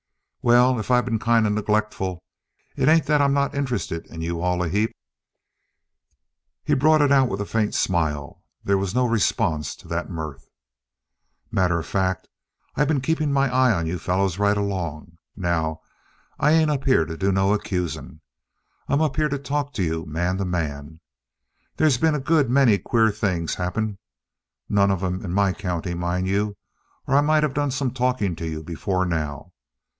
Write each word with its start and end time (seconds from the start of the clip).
"Well, 0.41 0.79
if 0.79 0.89
I 0.89 0.99
been 1.01 1.19
kind 1.19 1.45
of 1.45 1.53
neglectful, 1.53 2.23
it 2.75 2.87
ain't 2.89 3.05
that 3.05 3.21
I'm 3.21 3.33
not 3.35 3.53
interested 3.53 4.07
in 4.07 4.21
you 4.21 4.41
all 4.41 4.63
a 4.63 4.69
heap!" 4.69 4.95
He 6.63 6.73
brought 6.73 7.03
it 7.03 7.11
out 7.11 7.29
with 7.29 7.39
a 7.41 7.45
faint 7.45 7.75
smile; 7.75 8.41
there 8.63 8.79
was 8.79 8.95
no 8.95 9.05
response 9.05 9.75
to 9.75 9.87
that 9.89 10.09
mirth. 10.09 10.47
"Matter 11.51 11.77
of 11.77 11.85
fact, 11.85 12.27
I 12.75 12.83
been 12.85 13.01
keeping 13.01 13.31
my 13.31 13.53
eye 13.53 13.71
on 13.71 13.85
you 13.85 13.99
fellows 13.99 14.39
right 14.39 14.57
along. 14.57 15.19
Now, 15.35 15.81
I 16.39 16.53
ain't 16.53 16.71
up 16.71 16.85
here 16.85 17.05
to 17.05 17.15
do 17.15 17.31
no 17.31 17.53
accusing. 17.53 18.21
I'm 18.87 19.01
up 19.03 19.17
here 19.17 19.29
to 19.29 19.37
talk 19.37 19.71
to 19.73 19.83
you 19.83 20.07
man 20.07 20.37
to 20.37 20.45
man. 20.45 20.99
They's 21.77 21.99
been 21.99 22.15
a 22.15 22.19
good 22.19 22.49
many 22.49 22.79
queer 22.79 23.11
things 23.11 23.53
happen. 23.53 23.99
None 24.67 24.89
of 24.89 25.03
'em 25.03 25.23
in 25.23 25.31
my 25.33 25.53
county, 25.53 25.93
mind 25.93 26.27
you, 26.27 26.55
or 27.05 27.15
I 27.15 27.21
might 27.21 27.43
have 27.43 27.53
done 27.53 27.69
some 27.69 27.91
talking 27.93 28.35
to 28.37 28.47
you 28.47 28.63
before 28.63 29.05
now. 29.05 29.51